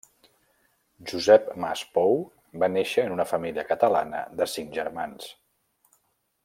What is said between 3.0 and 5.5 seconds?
en una família catalana de cinc germans.